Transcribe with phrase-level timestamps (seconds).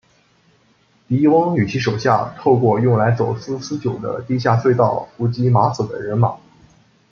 [1.07, 6.35] 狄翁与其手下透过用来走私私酒的地下隧道伏击马索的人马。